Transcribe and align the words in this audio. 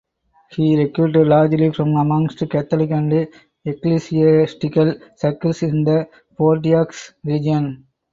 He 0.49 0.75
recruited 0.83 1.27
largely 1.27 1.71
from 1.71 1.95
amongst 1.95 2.39
Catholic 2.49 2.89
and 2.89 3.27
ecclesiastical 3.63 4.95
circles 5.15 5.61
in 5.61 5.83
the 5.83 6.09
Bordeaux 6.39 6.87
region. 7.23 7.85